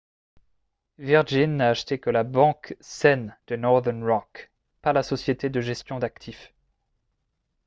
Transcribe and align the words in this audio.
virgin 0.97 1.57
n’a 1.57 1.69
acheté 1.69 1.99
que 1.99 2.09
la 2.09 2.23
«banque 2.37 2.75
saine» 2.79 3.37
de 3.45 3.55
northern 3.55 4.03
rock 4.03 4.49
pas 4.81 4.93
la 4.93 5.03
société 5.03 5.47
de 5.51 5.61
gestion 5.61 5.99
d’actifs 5.99 6.55